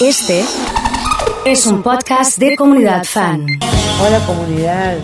[0.00, 0.42] Este
[1.44, 3.46] es un podcast de comunidad fan.
[4.00, 4.96] Hola comunidad,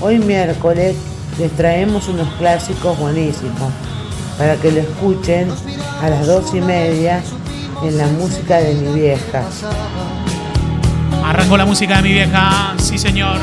[0.00, 0.94] hoy miércoles
[1.40, 3.72] les traemos unos clásicos buenísimos
[4.38, 5.48] para que lo escuchen
[6.00, 7.20] a las dos y media
[7.82, 9.42] en la música de mi vieja.
[11.24, 13.40] Arrancó la música de mi vieja, sí señor.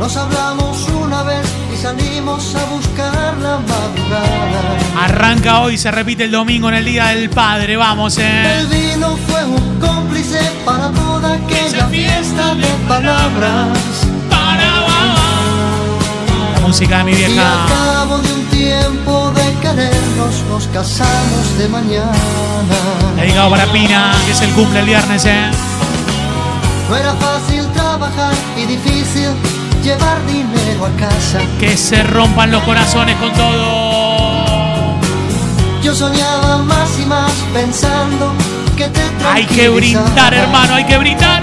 [0.00, 1.46] Nos hablamos una vez
[1.80, 5.04] salimos a buscar la madrugada.
[5.04, 8.58] Arranca hoy, se repite el domingo en el Día del Padre, vamos, eh.
[8.60, 13.78] El vino fue un cómplice para toda aquella fiesta de palabras.
[14.28, 14.70] Para
[16.54, 17.66] La música de mi Y al vieja.
[17.68, 22.12] cabo de un tiempo de querernos, nos casamos de mañana.
[23.16, 25.50] Dedicado para Pina, que es el cumple el viernes, eh.
[26.90, 29.30] No era fácil trabajar y difícil
[29.82, 31.40] llevar dinero a casa.
[31.58, 35.00] Que se rompan los corazones con todo.
[35.82, 38.32] Yo soñaba más y más pensando
[38.76, 39.00] que te
[39.32, 41.42] Hay que brindar, hermano, hay que brindar.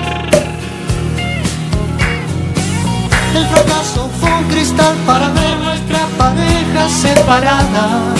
[3.35, 8.16] El fracaso fue un cristal para ver nuestra pareja separada.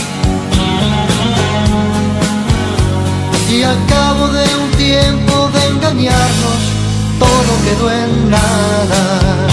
[3.50, 6.62] Y al cabo de un tiempo de engañarnos,
[7.20, 9.47] todo quedó en nada.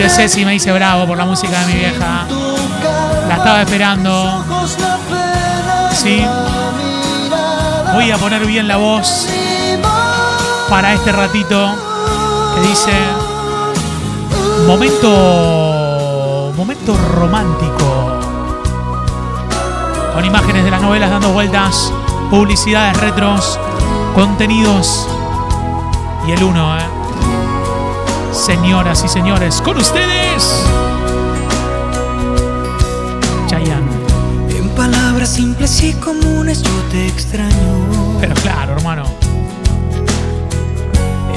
[0.00, 2.26] Escribe Ceci me dice bravo por la música de mi vieja.
[3.28, 4.44] La estaba esperando.
[5.92, 6.24] Sí.
[7.92, 9.26] Voy a poner bien la voz
[10.68, 11.74] para este ratito
[12.54, 12.92] que dice
[14.66, 18.20] momento momento romántico
[20.14, 21.92] con imágenes de las novelas dando vueltas
[22.30, 23.58] publicidades retros
[24.14, 25.08] contenidos
[26.28, 26.99] y el uno ¿eh?
[28.50, 30.64] Señoras y señores con ustedes
[33.46, 33.86] Chayanne
[34.58, 38.18] En palabras simples y comunes yo te extraño.
[38.20, 39.04] pero claro hermano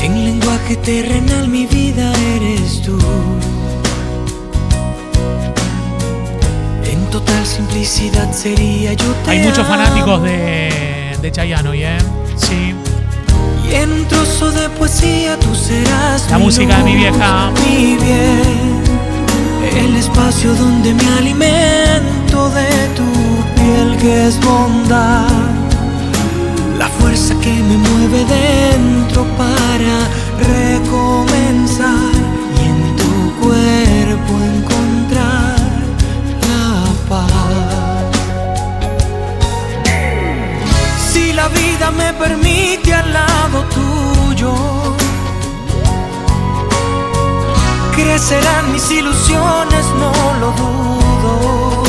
[0.02, 2.98] En lenguaje terrenal mi vida eres tú.
[6.84, 11.98] En total simplicidad sería yo te hay muchos fanáticos de, de Chayanne hoy ¿eh?
[12.38, 12.74] sí
[13.74, 17.52] en un trozo de poesía tú serás La mi música de mi vieja.
[17.66, 18.84] Mi bien.
[19.76, 23.10] El espacio donde me alimento de tu
[23.56, 25.43] piel que es bondad.
[48.84, 51.84] Mis ilusiones, no lo dudo.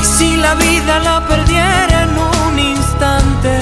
[0.00, 2.10] Y si la vida la perdiera en
[2.50, 3.58] un instante,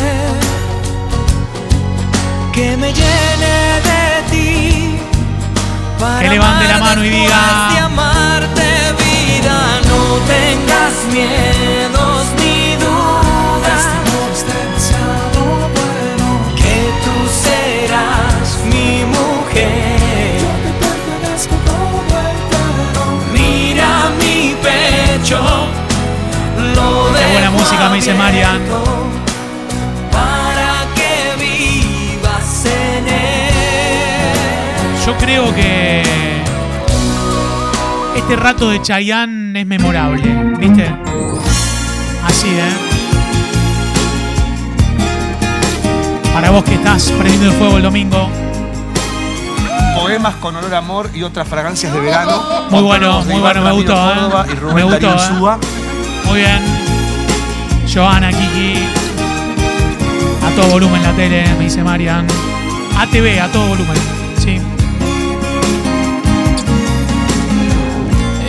[2.53, 4.98] que me llene de ti.
[5.98, 8.69] Para Que levante la mano y diga- de amarte,
[9.03, 10.00] vida, no
[10.34, 11.74] tengas miedos
[27.89, 28.61] me dice Marian.
[30.11, 33.55] Para que vivas en él.
[35.06, 36.03] Yo creo que
[38.17, 40.23] este rato de Chayanne es memorable,
[40.59, 40.91] ¿viste?
[42.25, 42.73] Así, ¿eh?
[46.33, 48.28] Para vos que estás prendiendo el fuego el domingo,
[49.94, 52.67] Poemas con olor a amor y otras fragancias de verano.
[52.70, 54.47] Muy bueno, muy bueno, me gustó, ¿eh?
[54.53, 55.56] Y Rubén Me gustó, ¿eh?
[56.26, 56.83] Muy bien.
[57.94, 58.75] Joana, Kiki.
[60.44, 62.26] A todo volumen la tele, me dice Marian.
[62.99, 63.96] ATV, a todo volumen,
[64.37, 64.58] sí.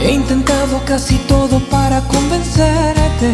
[0.03, 3.31] He intentado casi todo para convencerte.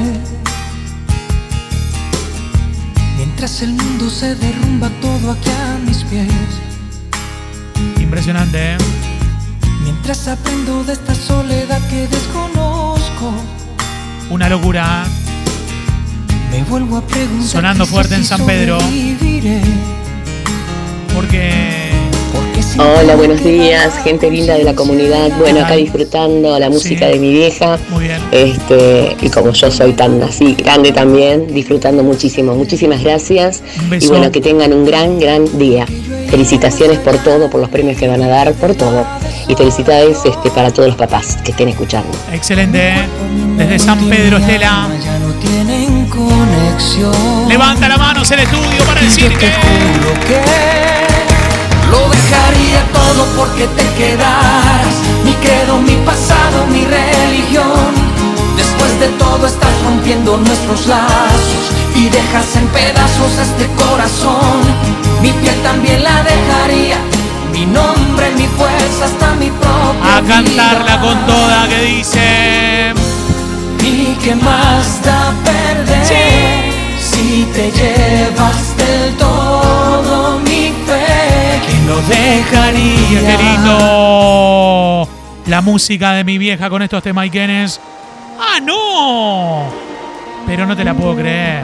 [3.15, 6.27] Mientras el mundo se derrumba todo aquí a mis pies.
[8.01, 8.77] Impresionante, ¿eh?
[9.83, 13.31] Mientras aprendo de esta soledad que desconozco.
[14.29, 15.05] Una locura.
[16.51, 17.47] Me vuelvo a preguntar.
[17.47, 18.77] Sonando fuerte en San Pedro.
[21.13, 21.89] Porque
[22.77, 25.29] Hola, buenos días, gente linda de la comunidad.
[25.37, 27.13] Bueno, acá disfrutando la música Sí.
[27.13, 27.77] de mi vieja.
[27.89, 28.21] Muy bien.
[28.31, 32.55] Este, y como yo soy tan así grande también, disfrutando muchísimo.
[32.55, 33.61] Muchísimas gracias.
[33.81, 34.07] Un beso.
[34.07, 35.85] Y bueno, que tengan un gran, gran día.
[36.29, 39.05] Felicitaciones por todo, por los premios que van a dar, por todo.
[39.49, 42.09] Y felicidades este, para todos los papás que estén escuchando.
[42.31, 42.93] Excelente.
[43.57, 44.87] Desde San Pedro, Estela.
[47.47, 49.51] Levanta la mano el estudio para Y yo decir te que.
[49.51, 50.41] juro que
[51.91, 54.95] lo dejaría todo porque te quedaras.
[55.23, 57.93] Mi credo, mi pasado, mi religión.
[58.57, 61.63] Después de todo estás rompiendo nuestros lazos
[61.95, 64.61] y dejas en pedazos este corazón.
[65.21, 66.97] Mi piel también la dejaría.
[67.51, 71.01] Mi nombre, mi fuerza, hasta mi propia A cantarla vida.
[71.01, 72.93] con toda que dice.
[73.83, 76.05] ¿Y qué más da perder
[77.31, 81.61] si te llevas del todo mi fe?
[81.65, 83.37] Que no dejaría.
[83.37, 85.07] Qué lindo.
[85.47, 87.79] La música de mi vieja con estos temaiquenes.
[88.37, 89.63] ¡Ah, no!
[90.45, 91.63] Pero no te la puedo creer.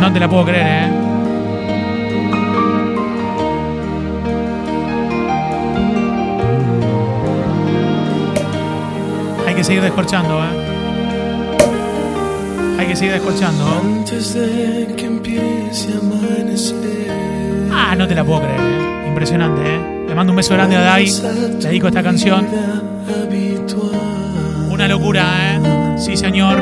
[0.00, 0.90] No te la puedo creer, ¿eh?
[9.46, 10.69] Hay que seguir descorchando, ¿eh?
[12.80, 13.62] Hay que seguir descorchando.
[13.66, 17.10] Antes de que empiece a amanecer.
[17.70, 19.04] Ah, no te la puedo creer, ¿eh?
[19.08, 20.06] Impresionante, ¿eh?
[20.08, 21.06] Le mando un beso grande a Dai.
[21.06, 22.46] Le dedico esta canción.
[24.70, 25.98] Una locura, ¿eh?
[25.98, 26.58] Sí, señor.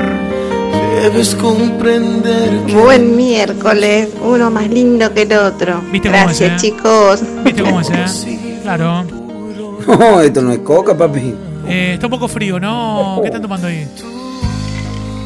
[1.03, 5.83] Debes comprender Buen miércoles, uno más lindo que el otro.
[5.93, 6.57] ¿Viste cómo Gracias, es, eh?
[6.67, 7.23] chicos.
[7.45, 8.59] ¿Viste cómo es, eh?
[8.65, 9.05] Claro.
[9.87, 11.33] No, esto no es coca, papi.
[11.69, 13.21] Eh, está un poco frío, ¿no?
[13.23, 13.87] ¿Qué están tomando ahí?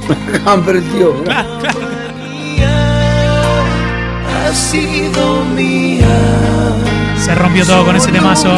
[0.47, 1.23] Hambre, tío.
[1.25, 1.59] Claro.
[7.17, 8.55] Se rompió todo con ese temazo.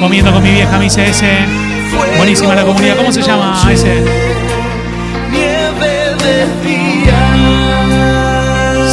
[0.00, 1.38] Comiendo con mi vieja, me dice ese.
[2.16, 2.96] Buenísima la comunidad.
[2.96, 4.04] ¿Cómo se llama ese?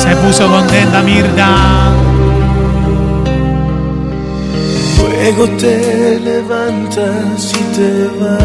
[0.01, 2.14] Se puso contenta Mirta.
[5.25, 8.37] Luego te levantas y te vas.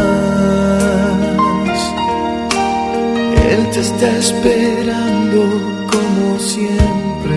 [3.51, 5.41] Él te está esperando
[5.93, 7.37] como siempre.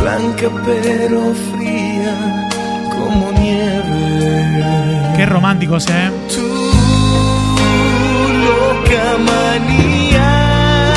[0.00, 2.48] Blanca pero fría
[2.88, 5.16] como nieve.
[5.16, 6.10] Qué románticos, ¿eh?
[8.94, 10.92] Manía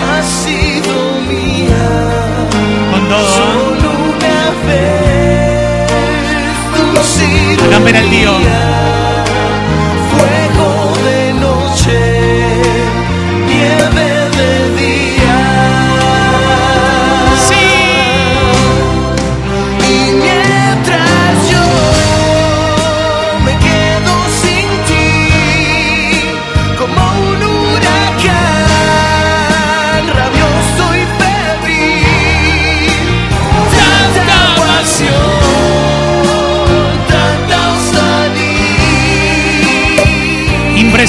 [0.00, 1.84] ha sido mía.
[2.90, 3.26] Con todo.
[3.36, 3.92] Solo
[7.68, 8.71] una vez el tío.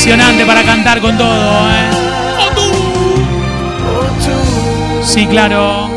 [0.05, 1.89] Impresionante para cantar con todo, ¿eh?
[2.55, 2.61] Tú,
[5.01, 5.89] Sí, claro.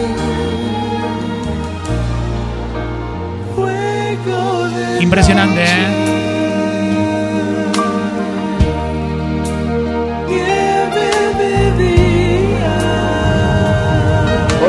[5.00, 6.96] Impresionante, ¿eh?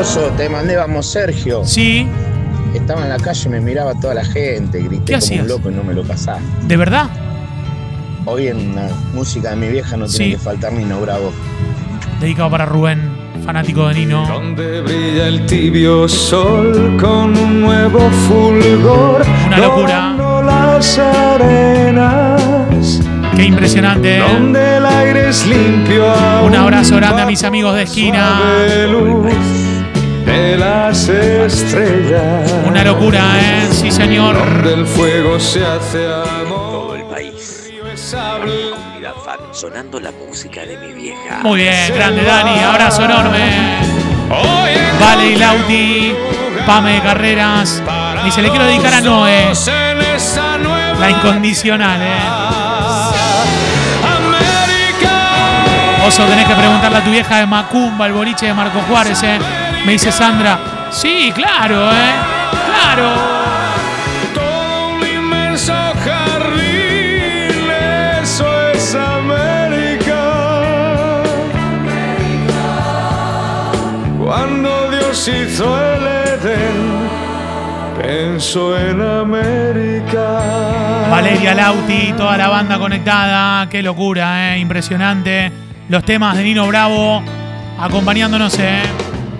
[0.00, 1.64] Oso, te mandé vamos Sergio.
[1.64, 2.06] Sí,
[2.74, 5.42] Estaba en la calle y me miraba toda la gente, grité ¿Qué como hacías?
[5.42, 6.42] un loco y no me lo pasaste.
[6.66, 7.08] ¿de verdad?
[8.30, 10.30] Hoy en la música de mi vieja no tiene Sí.
[10.32, 11.32] que faltar ni no bravo.
[12.20, 13.00] Dedicado para Rubén,
[13.44, 14.26] fanático de Nino.
[14.28, 19.24] Donde brilla el tibio sol con un nuevo fulgor.
[19.46, 20.14] Una locura.
[20.44, 23.00] Las arenas.
[23.34, 24.22] Qué impresionante, ¿eh?
[24.32, 26.04] Donde el aire es limpio.
[26.44, 28.40] Un abrazo grande a mis amigos de esquina.
[28.90, 29.32] luz
[30.26, 32.52] de las estrellas.
[32.66, 33.68] Una locura, ¿eh?
[33.70, 34.36] Sí, señor.
[34.36, 36.04] Donde el fuego se hace
[39.58, 41.40] sonando la música de mi vieja.
[41.42, 43.80] Muy bien, grande Dani, abrazo enorme.
[45.00, 46.14] Vale y Lauti,
[46.64, 47.82] Pame Carreras.
[48.24, 49.52] Dice, le quiero dedicar a Noé,
[51.00, 52.20] la incondicional, ¿eh?
[56.06, 59.40] Oso, tenés que preguntarle a tu vieja de Macumba, el boliche de Marco Juárez, ¿eh?
[59.84, 60.88] Me dice Sandra.
[60.92, 62.12] Sí, claro, ¿eh?
[62.64, 63.37] Claro.
[75.18, 77.08] Dios hizo el Edén,
[78.00, 80.40] pensó en América.
[81.10, 83.68] Valeria Lauti, toda la banda conectada.
[83.68, 84.60] Qué locura, ¿eh?
[84.60, 85.50] impresionante.
[85.88, 87.20] Los temas de Nino Bravo
[87.80, 88.56] acompañándonos.
[88.60, 88.82] ¿eh?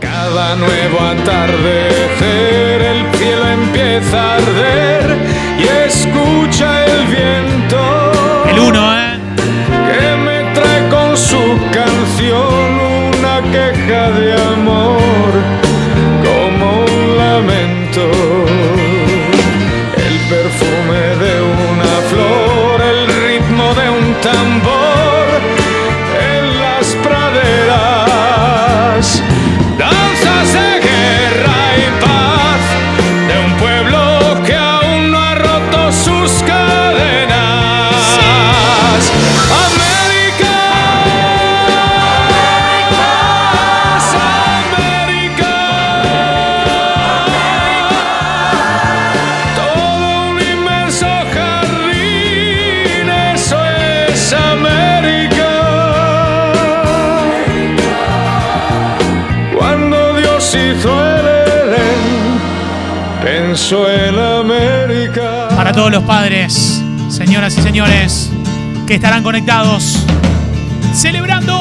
[0.00, 5.16] Cada nuevo atardecer el cielo empieza a arder
[5.60, 8.48] y escucha el viento.
[8.50, 9.07] El uno, ¿eh?
[65.90, 68.28] Todos los padres, señoras y señores,
[68.86, 69.98] que estarán conectados,
[70.92, 71.54] celebrando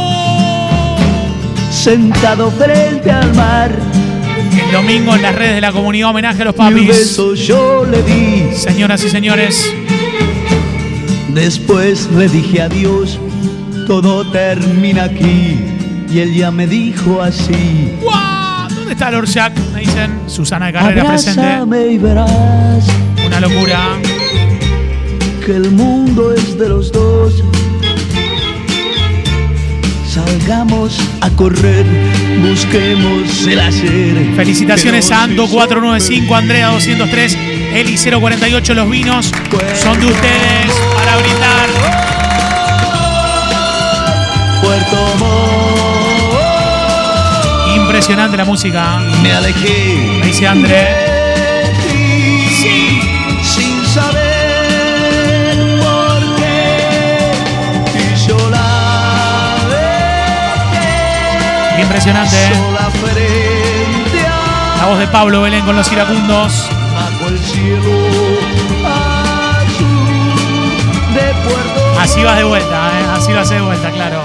[1.72, 3.72] Sentado frente al mar,
[4.66, 6.88] el domingo en las redes de la comunidad homenaje a los y papis.
[6.88, 8.54] beso yo le di.
[8.54, 9.74] Señoras y señores,
[11.30, 13.20] Después le dije adiós,
[13.86, 15.58] todo termina aquí.
[16.10, 17.94] Y él ya me dijo así.
[18.76, 19.54] ¿dónde está Lord Jack?
[19.74, 21.42] Me dicen Susana de Carrera presente.
[21.42, 22.88] Abrázame y verás
[23.26, 23.80] Una locura.
[25.48, 27.42] Que el mundo es de los dos.
[30.06, 31.86] Salgamos a correr,
[32.42, 34.36] busquemos el hacer.
[34.36, 37.38] Felicitaciones a Ando 495, Andrea 203,
[37.74, 39.32] Eli 048, los vinos
[39.82, 41.70] son de ustedes para brindar.
[44.62, 44.98] Puerto.
[47.74, 49.00] Impresionante la música.
[49.24, 50.20] Me alejé.
[50.26, 51.17] Dice André.
[62.10, 62.52] ¿Eh?
[64.78, 66.70] La voz de Pablo Belén con los iracundos.
[72.00, 73.06] Así vas de vuelta, ¿eh?
[73.14, 74.22] así vas de vuelta, claro.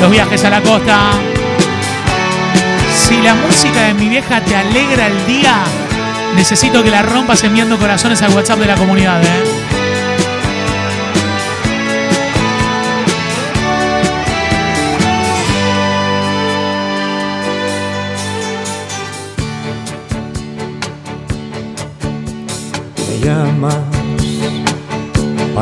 [0.00, 0.98] Los viajes a la costa.
[2.94, 5.62] Si la música de mi vieja te alegra el día,
[6.36, 9.67] necesito que la rompas enviando corazones al WhatsApp de la comunidad, ¿eh?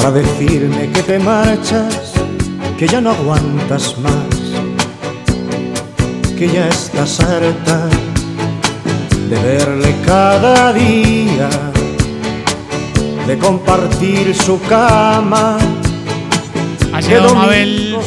[0.07, 2.13] Para decirme que te marchas,
[2.79, 4.39] que ya no aguantas más,
[6.39, 7.89] que ya estás harta
[9.29, 11.49] de verle cada día,
[13.27, 15.59] de compartir su cama.
[16.93, 17.99] Ha llegado Mabel,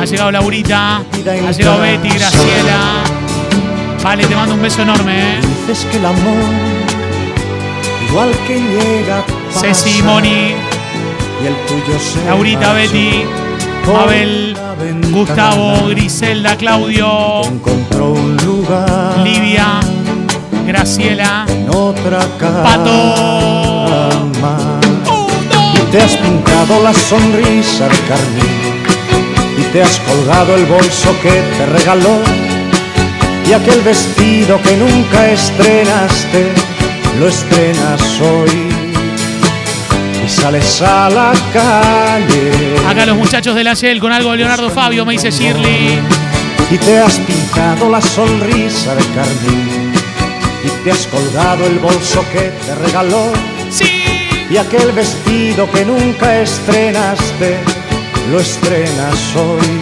[0.00, 2.10] ha llegado Laurita, ha llegado Betty.
[2.10, 3.02] Graciela.
[4.04, 5.40] Vale, te mando un beso enorme, ¿eh?
[5.66, 6.44] Dices que el amor,
[8.08, 9.24] igual que llega,
[9.60, 10.54] Ceci, pasa, Moni,
[11.42, 13.24] y el tuyo se Laurita, Betty,
[14.78, 15.08] ventana.
[15.10, 19.18] Gustavo, Griselda, Claudio, encontró un lugar.
[19.18, 19.80] Livia,
[20.66, 24.10] Graciela, en otra Pato.
[25.74, 28.82] y te has pintado la sonrisa de carmín.
[29.58, 32.20] Y te has colgado el bolso que te regaló.
[33.48, 36.52] Y aquel vestido que nunca estrenaste
[37.18, 38.71] lo estrenas hoy
[40.24, 42.52] y sales a la calle
[42.88, 45.98] Acá los muchachos de la Shell con algo de Leonardo Fabio, me dice Shirley.
[46.70, 49.92] y te has pintado la sonrisa de carmín
[50.64, 53.32] y te has colgado el bolso que te regaló
[53.70, 53.90] Sí.
[54.50, 57.58] y aquel vestido que nunca estrenaste
[58.30, 59.80] lo estrenas hoy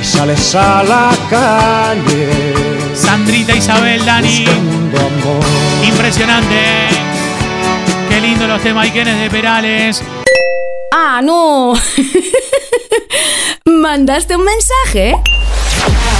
[0.00, 2.54] y sales a la calle
[2.94, 4.44] Sandrita, Isabel, Dani.
[5.86, 6.91] Impresionante.
[8.12, 10.02] Qué lindo los temas Iquenes de Perales.
[10.92, 11.72] Ah, no.
[13.64, 15.16] ¿Mandaste un mensaje?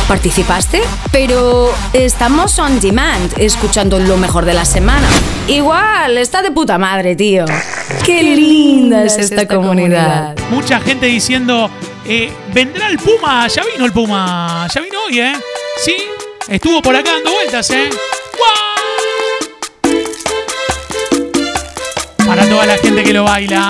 [0.09, 0.81] ¿Participaste?
[1.13, 5.07] Pero estamos on demand, escuchando lo mejor de la semana.
[5.49, 7.45] Igual, está de puta madre, tío.
[8.07, 10.35] Qué linda es esta comunidad.
[10.49, 11.71] Mucha gente diciendo
[12.07, 13.47] Eh, ¿Vendrá el Puma?
[13.49, 14.67] Ya vino el Puma.
[14.75, 15.35] Ya vino hoy, ¿eh?
[15.85, 15.95] Sí.
[16.49, 17.91] Estuvo por acá dando vueltas, ¿eh?
[22.35, 23.69] Para toda la gente que lo baila.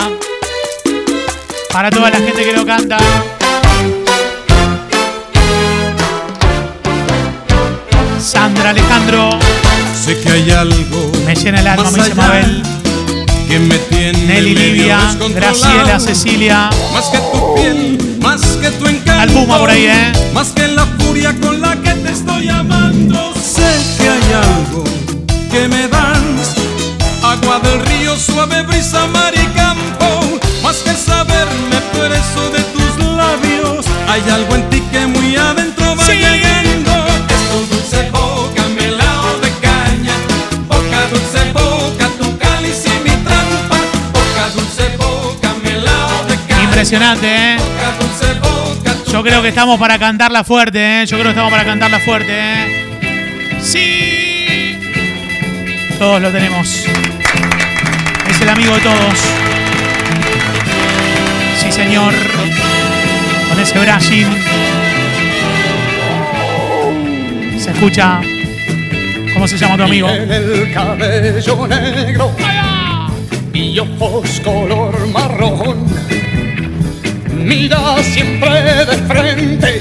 [1.72, 2.96] Para toda la gente que lo canta.
[8.20, 9.30] Sandra Alejandro.
[10.00, 11.10] Sé que hay algo.
[11.26, 12.62] Me llena el alma, me dice allá Mabel.
[13.48, 14.98] Que me tiene Nelly Livia.
[15.34, 16.70] Graciela, Cecilia.
[16.94, 19.22] Más que tu piel, más que tu encanto.
[19.22, 20.12] Al Puma por ahí, ¿eh?
[20.32, 23.34] Más que la furia con la que te estoy amando.
[23.34, 24.84] Sé que hay algo
[25.50, 26.31] que me das.
[27.42, 30.38] Agua del río, suave brisa, mar y campo.
[30.62, 33.84] Más que saberme preso de tus labios.
[34.08, 36.92] Hay algo en ti que muy adentro va llegando.
[37.28, 40.14] Es tu dulce boca, melao de caña.
[40.68, 43.78] Boca dulce boca, tu cáliz y mi trampa.
[44.12, 46.62] Boca dulce boca, melao de caña.
[46.62, 47.56] Impresionante, ¿eh?
[47.56, 51.06] Boca dulce boca, tu Yo creo que estamos para cantarla fuerte, ¿eh?
[51.06, 53.60] Yo creo que estamos para cantarla fuerte, ¿eh?
[53.60, 54.01] ¡Sí!
[56.02, 56.84] Todos lo tenemos.
[58.28, 59.18] Es el amigo de todos.
[61.56, 62.12] Sí, señor.
[63.48, 64.26] Con ese brushing.
[67.56, 68.20] Se escucha.
[69.32, 70.08] ¿Cómo se llama tu amigo?
[70.08, 72.32] Tiene el cabello negro
[73.52, 75.86] y ojos color marrón.
[77.32, 79.80] Mira siempre de frente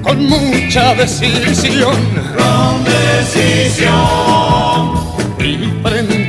[0.00, 1.96] con mucha decisión.
[2.36, 4.45] Con decisión.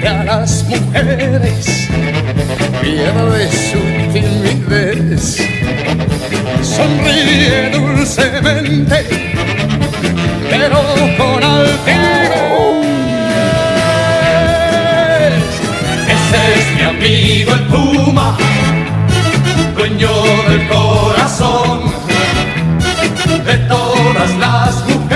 [0.07, 1.89] A las mujeres
[2.81, 3.79] pierde su
[4.13, 5.37] timidez.
[6.61, 9.05] Sonríe dulcemente
[10.49, 10.79] pero
[11.17, 11.77] con altivez.
[16.07, 18.37] Ese es mi amigo el Puma,
[19.75, 20.09] dueño
[20.50, 21.91] del corazón
[23.46, 25.06] de todas las mujeres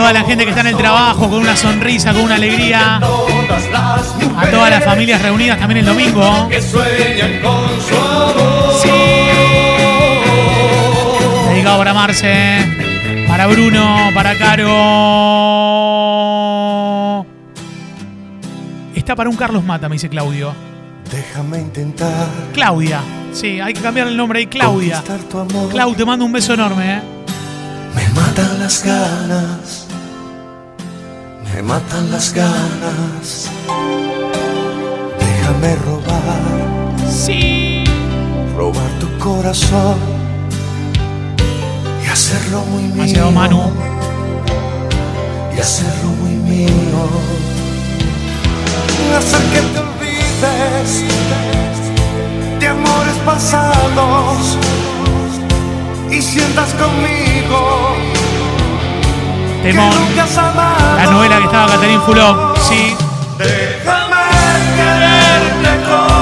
[0.00, 2.96] toda la gente que está en el trabajo con una sonrisa, con una alegría.
[2.96, 6.48] A todas las familias reunidas también el domingo.
[6.48, 8.80] que sueñan con su amor.
[11.50, 14.70] Dedicado para Marce, para Bruno, para Caro.
[18.94, 20.54] Está para un Carlos Mata, me dice Claudio.
[21.12, 23.02] Déjame intentar Claudia.
[23.34, 25.04] Sí, hay que cambiar el nombre ahí, Claudia.
[25.70, 27.02] Clau, te mando un beso enorme, ¿eh?
[27.94, 29.89] Me matan las ganas.
[31.60, 33.50] Me matan las ganas.
[35.18, 36.96] Déjame robar.
[37.06, 37.84] Sí.
[38.56, 39.98] Robar tu corazón.
[42.02, 43.30] Y hacerlo muy mío.
[43.30, 43.70] Manu.
[45.54, 47.02] Y hacerlo muy mío.
[49.18, 51.04] Hacer que te olvides
[52.58, 54.56] de amores pasados.
[56.10, 58.19] Y sientas conmigo.
[59.62, 59.90] Temón.
[60.96, 62.56] La novela que estaba Catherine Fulop.
[62.58, 62.96] Sí.
[63.38, 64.16] Déjame
[64.76, 66.19] quererte como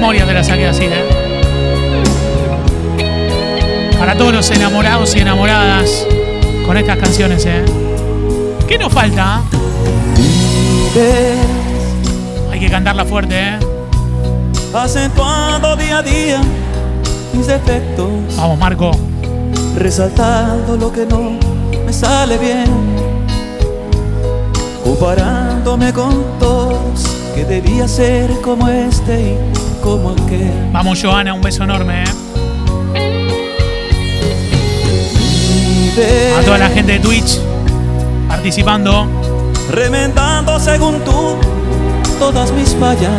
[0.00, 1.04] De memoria te la saqué así, ¿eh?
[3.98, 6.06] Para todos los enamorados y enamoradas
[6.64, 7.62] con estas canciones, ¿eh?
[8.66, 9.42] ¿Qué nos falta?
[12.50, 13.58] Hay que cantarla fuerte, ¿eh?
[14.72, 16.40] acentuando día a día
[17.34, 18.08] mis defectos,
[18.38, 18.92] Vamos, Marco.
[19.76, 21.32] resaltando lo que no
[21.84, 22.64] me sale bien,
[24.82, 29.36] comparándome con todos que debía ser como este
[29.80, 30.70] como aquel.
[30.72, 32.06] Vamos, Joana, un beso enorme, ¿eh?
[36.38, 37.38] A toda la gente de Twitch
[38.28, 39.06] participando.
[39.70, 41.36] remendando según tú
[42.18, 43.12] todas mis fallas,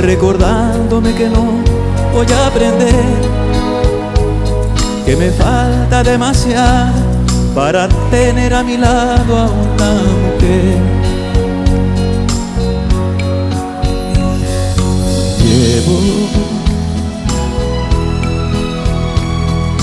[0.00, 1.62] recordándome que no
[2.12, 3.04] voy a aprender,
[5.04, 6.92] que me falta demasiado
[7.54, 10.93] para tener a mi lado a una mujer.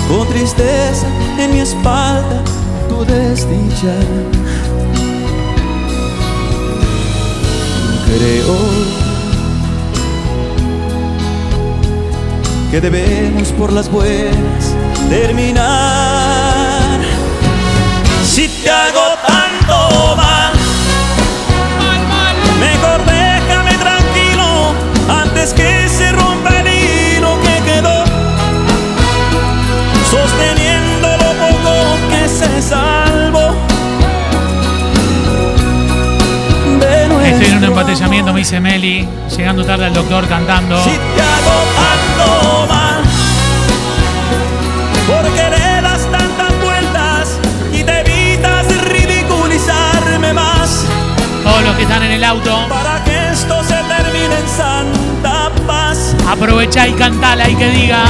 [0.07, 2.43] Con tristeza en mi espalda
[2.89, 3.95] tu desdicha.
[8.07, 8.57] Creo
[12.71, 14.75] que debemos por las buenas
[15.09, 16.20] terminar.
[37.71, 39.07] Embotellamiento, me dice Meli.
[39.37, 40.77] Llegando tarde al doctor cantando.
[40.83, 43.01] Si te hago mal,
[45.07, 47.39] porque le das tantas vueltas
[47.71, 50.85] y te evitas ridiculizarme más.
[51.45, 56.13] Todos los que están en el auto, Para que esto se termine en santa paz.
[56.27, 58.03] aprovecha y cantala y que diga.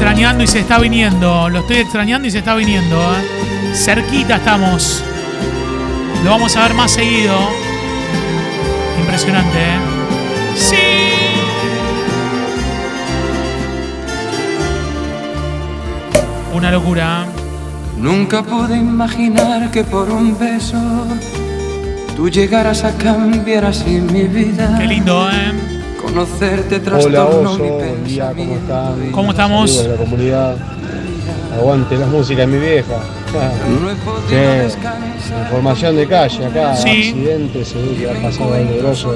[0.00, 1.50] Extrañando y se está viniendo.
[1.50, 2.96] Lo estoy extrañando y se está viniendo.
[2.96, 3.74] ¿eh?
[3.74, 5.04] Cerquita estamos.
[6.24, 7.36] Lo vamos a ver más seguido.
[8.98, 10.56] Impresionante, ¿eh?
[10.56, 10.76] Sí.
[16.54, 17.26] Una locura.
[17.98, 20.78] Nunca pude imaginar que por un beso
[22.16, 24.78] tú llegaras a cambiar así mi vida.
[24.78, 25.79] Qué lindo, ¿eh?
[26.10, 29.10] Conocerte Hola Oso, buen día, ¿cómo están?
[29.12, 29.70] ¿Cómo estamos?
[29.70, 30.56] Saludos a la comunidad.
[31.56, 32.98] Aguante la música de mi vieja.
[34.28, 34.36] Sí,
[35.44, 36.88] Información de calle acá, Sí.
[36.88, 39.14] accidente, se ve que ha pasado algo grosso.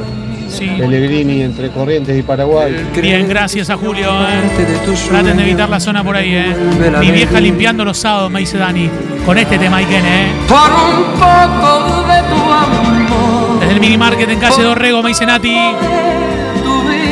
[0.48, 0.68] Sí.
[0.78, 2.87] Pellegrini entre Corrientes y Paraguay.
[3.00, 4.09] Bien, gracias a Julio.
[4.11, 4.66] ¿eh?
[5.09, 6.54] Traten de evitar la zona por ahí, ¿eh?
[7.00, 8.88] Mi vieja limpiando los sábados, me dice Dani.
[9.26, 10.26] Con este tema, Iken, ¿eh?
[10.46, 15.26] Por un poco de tu amor, Desde el mini market en calle Dorrego, me dice
[15.26, 15.57] Nati.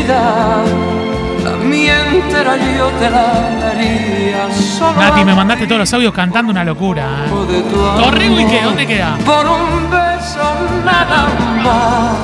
[0.09, 4.53] La mía entera yo te la daría.
[4.53, 7.27] Solo Nati, me mandaste todos los audios cantando una locura.
[7.27, 7.65] ¿eh?
[7.99, 8.62] ¿Dorrego y qué?
[8.62, 9.17] ¿Dónde queda?
[9.25, 10.45] Por un beso
[10.85, 11.29] nada
[11.62, 12.17] más,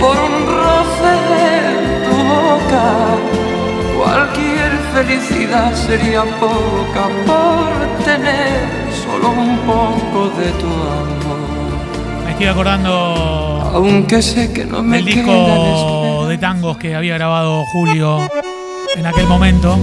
[0.00, 2.86] por un roce de tu boca,
[3.98, 8.68] cualquier felicidad sería poca por tener
[9.04, 11.54] solo un poco de tu amor.
[12.24, 16.03] Me estoy acordando Aunque sé que no me quedan disco
[16.34, 18.28] de tangos que había grabado Julio
[18.96, 19.78] en aquel momento.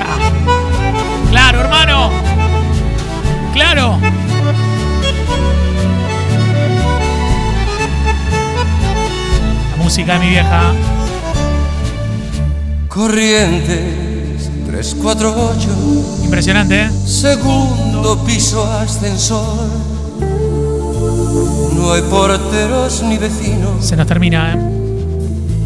[0.00, 0.30] Ah.
[1.30, 2.10] Claro, hermano.
[3.52, 3.98] Claro.
[9.76, 10.72] La música de mi vieja.
[12.86, 16.90] Corrientes 348, Impresionante, ¿eh?
[17.04, 19.97] segundo piso ascensor.
[21.74, 23.84] No hay porteros ni vecinos.
[23.84, 24.58] Se nos termina, ¿eh?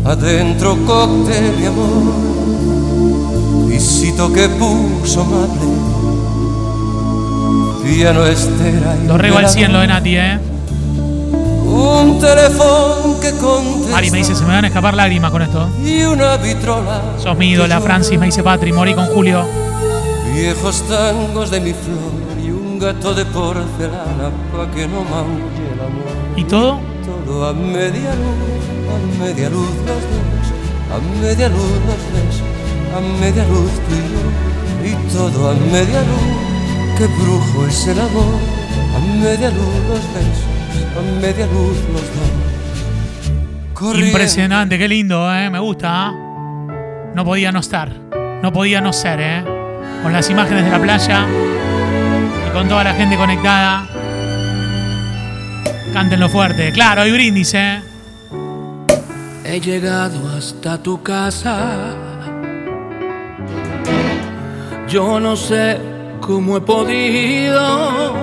[0.05, 2.13] Adentro cóctel de amor,
[3.69, 5.61] visito que puso amable.
[7.85, 10.03] Piano estera y Dorrego al 100 lo de velador.
[10.03, 10.39] Nati, ¿eh?
[11.67, 15.69] Un teléfono que contesta Mari me dice, se me van a escapar lágrimas con esto.
[15.85, 17.01] y una vitrola.
[17.19, 19.45] Sos mi ídola, Francis, me dice Patri, morí con Julio.
[20.35, 22.22] Viejos tangos de mi flor y
[22.83, 26.17] gato de porcelana pa' que no maulle el amor.
[26.37, 26.81] ¿Y todo?
[27.05, 30.47] Todo a media luz, a media luz los dos,
[30.95, 32.49] a media luz los besos,
[32.97, 34.25] a media luz tú y yo,
[34.91, 36.29] y todo a media luz,
[36.99, 38.41] qué brujo es el amor,
[38.97, 40.51] a media luz los besos,
[40.99, 42.33] a media luz los dos.
[43.75, 45.51] Corriendo Impresionante, qué lindo, ¿eh?
[45.51, 46.09] Me gusta.
[46.09, 46.15] ¿ah?
[47.15, 47.93] No podía no estar.
[48.43, 49.45] No podía no ser, ¿eh?
[50.03, 51.27] Con las imágenes de la playa
[52.53, 53.87] con toda la gente conectada.
[55.93, 56.73] Cántenlo fuerte.
[56.73, 57.83] Claro, hay brindis, ¿eh?
[59.45, 61.69] He llegado hasta tu casa.
[64.89, 65.79] Yo no sé
[66.21, 68.15] cómo he podido.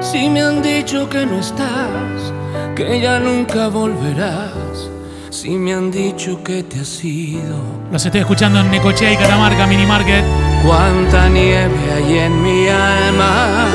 [0.00, 2.32] Si me han dicho que no estás,
[2.76, 4.90] que ya nunca volverás.
[5.30, 7.56] Si me han dicho que te has ido.
[7.90, 10.53] Los estoy escuchando en Necochea y Catamarca, Mini Market.
[10.66, 13.66] Cuánta nieve hay en mi alma.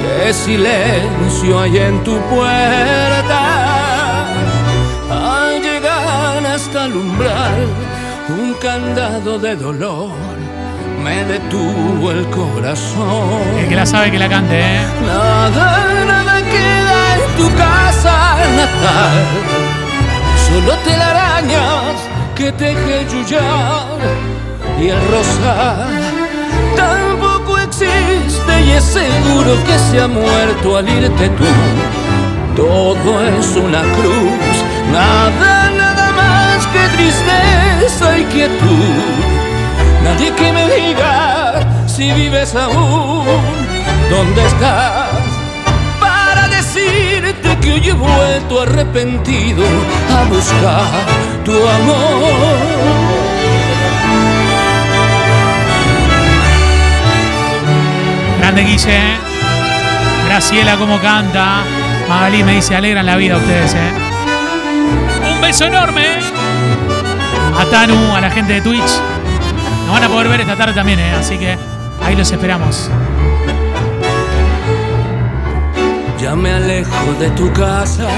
[0.00, 3.40] Qué silencio hay en tu puerta.
[5.10, 7.66] Al llegar hasta el umbral,
[8.28, 10.12] un candado de dolor
[11.04, 13.42] me detuvo el corazón.
[13.58, 14.80] El que la sabe que la cante, ¿eh?
[15.06, 19.26] Nada, nada queda en tu casa natal.
[20.48, 21.96] Solo telarañas
[22.34, 24.39] que teje yuyar
[24.78, 26.10] y el rosal
[27.70, 31.44] existe y es seguro que se ha muerto al irte tú.
[32.56, 34.54] Todo es una cruz,
[34.92, 39.14] nada, nada más que tristeza y quietud.
[40.04, 43.24] Nadie que me diga si vives aún,
[44.10, 45.10] ¿dónde estás?
[46.00, 49.64] Para decirte que hoy he vuelto arrepentido
[50.16, 50.84] a buscar
[51.44, 53.19] tu amor.
[58.52, 58.96] Grande Guille.
[58.96, 59.16] ¿eh?
[60.26, 61.62] Graciela, como canta.
[62.08, 63.92] Magalí me dice, alegran la vida ustedes, ¿eh?
[65.32, 66.02] Un beso enorme.
[66.02, 66.20] ¿eh?
[67.56, 68.90] A Tanu, a la gente de Twitch.
[69.86, 71.12] Nos van a poder ver esta tarde también, ¿eh?
[71.12, 71.56] Así que
[72.04, 72.90] ahí los esperamos.
[76.20, 78.08] Ya me alejo de tu casa.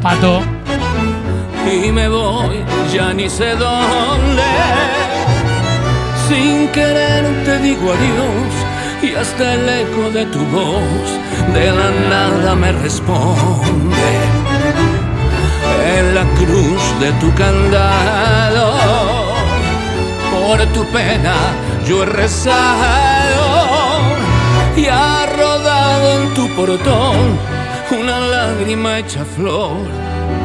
[0.00, 0.40] Pato.
[1.70, 4.42] Y me voy, ya ni sé dónde.
[6.26, 8.67] Sin querer te digo adiós
[9.02, 11.08] y hasta el eco de tu voz
[11.54, 14.10] de la nada me responde.
[15.98, 18.74] En la cruz de tu candado,
[20.30, 21.34] por tu pena
[21.86, 23.48] yo he rezado
[24.76, 27.38] y ha rodado en tu portón
[27.90, 29.76] una lágrima hecha flor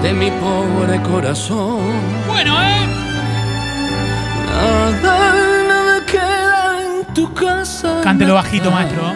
[0.01, 1.81] de mi pobre corazón.
[2.27, 2.87] Bueno, ¿eh?
[4.49, 5.33] Nada,
[7.13, 8.02] tu casa.
[8.04, 9.13] Cántelo bajito, maestro.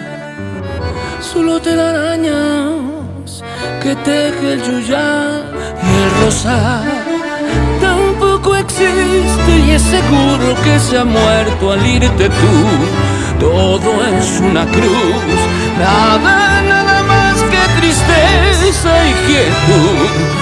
[1.19, 3.43] Solo telarañas
[3.81, 5.41] que teje el yuyá
[5.83, 6.83] y el rosal.
[7.81, 12.57] Tampoco existe y es seguro que se ha muerto al irte tú.
[13.39, 15.39] Todo es una cruz,
[15.77, 20.37] nada, nada más que tristeza y quietud.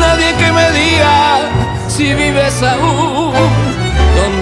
[0.00, 1.48] Nadie que me diga
[1.88, 3.61] si vives aún.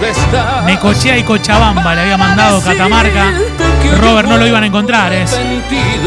[0.00, 0.64] ¿Dónde estás?
[0.64, 3.34] Necochea y Cochabamba le había mandado Catamarca.
[3.98, 5.38] Robert no lo iban a encontrar, es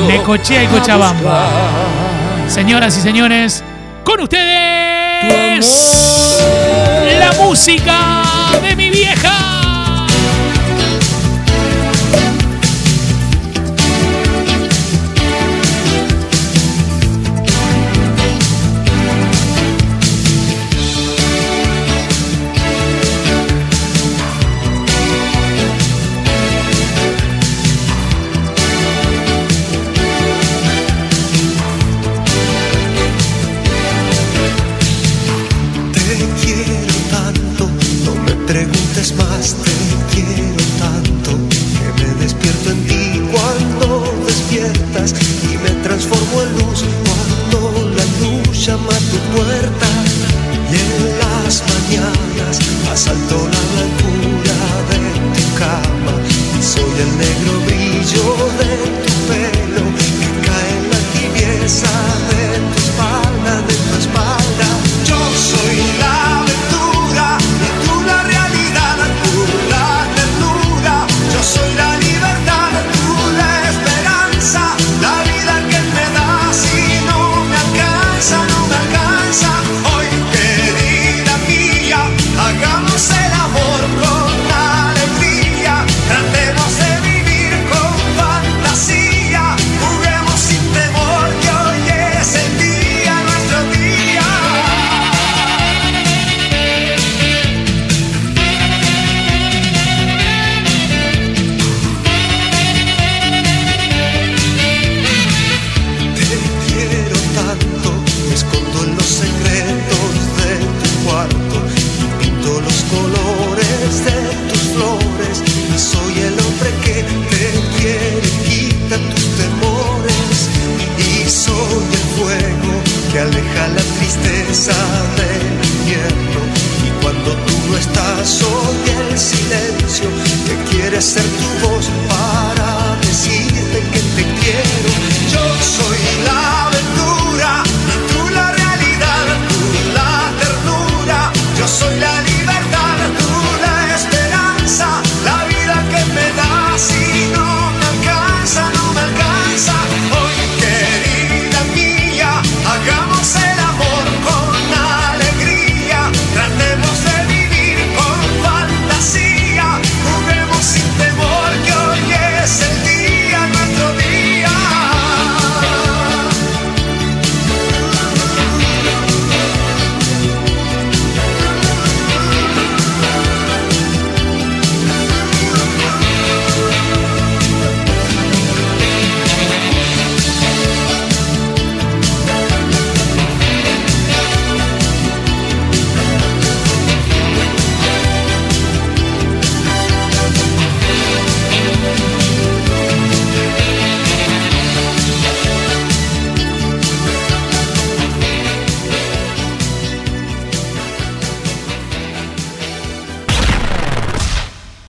[0.08, 1.46] Necochea y Cochabamba.
[2.48, 3.64] Señoras y señores,
[4.04, 5.68] con ustedes
[7.20, 8.24] la música
[8.64, 9.63] de mi vieja.